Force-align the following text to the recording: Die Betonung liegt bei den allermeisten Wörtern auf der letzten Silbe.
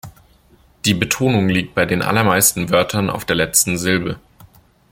Die 0.85 0.95
Betonung 0.95 1.47
liegt 1.47 1.75
bei 1.75 1.85
den 1.85 2.01
allermeisten 2.01 2.71
Wörtern 2.71 3.11
auf 3.11 3.23
der 3.23 3.35
letzten 3.35 3.77
Silbe. 3.77 4.19